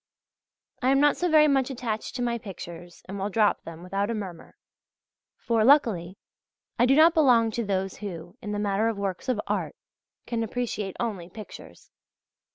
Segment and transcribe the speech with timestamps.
[0.81, 4.09] I am not so very much attached to my pictures, and will drop them without
[4.09, 4.57] a murmur;
[5.37, 6.17] for, luckily,
[6.79, 9.75] I do not belong to those who, in the matter of works of art,
[10.25, 11.91] can appreciate only pictures.